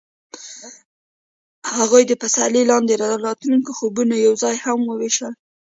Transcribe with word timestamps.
هغوی 1.77 2.03
د 2.07 2.11
پسرلی 2.21 2.63
لاندې 2.71 2.93
د 2.95 3.03
راتلونکي 3.27 3.71
خوبونه 3.77 4.13
یوځای 4.25 4.55
هم 4.65 4.79
وویشل. 4.91 5.33